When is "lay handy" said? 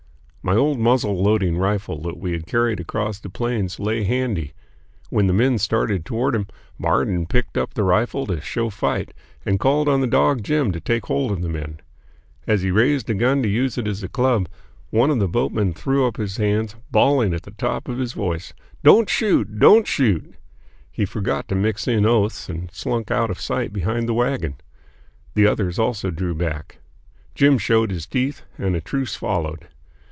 3.79-4.53